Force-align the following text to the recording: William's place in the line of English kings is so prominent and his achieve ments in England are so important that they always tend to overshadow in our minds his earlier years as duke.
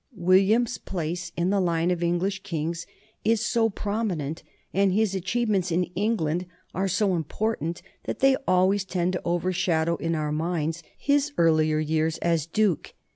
William's 0.17 0.79
place 0.79 1.31
in 1.37 1.51
the 1.51 1.59
line 1.61 1.91
of 1.91 2.01
English 2.01 2.41
kings 2.41 2.87
is 3.23 3.45
so 3.45 3.69
prominent 3.69 4.41
and 4.73 4.91
his 4.93 5.13
achieve 5.13 5.47
ments 5.47 5.71
in 5.71 5.83
England 5.93 6.47
are 6.73 6.87
so 6.87 7.13
important 7.15 7.83
that 8.05 8.17
they 8.17 8.35
always 8.47 8.83
tend 8.83 9.13
to 9.13 9.21
overshadow 9.23 9.97
in 9.97 10.15
our 10.15 10.31
minds 10.31 10.81
his 10.97 11.31
earlier 11.37 11.77
years 11.77 12.17
as 12.17 12.47
duke. 12.47 12.95